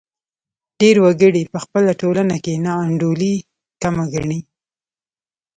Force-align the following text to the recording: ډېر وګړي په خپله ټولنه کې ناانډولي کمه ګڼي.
ډېر 0.79 0.95
وګړي 1.05 1.43
په 1.53 1.57
خپله 1.63 1.91
ټولنه 2.01 2.35
کې 2.43 2.61
ناانډولي 2.65 3.35
کمه 3.81 4.05
ګڼي. 4.13 4.39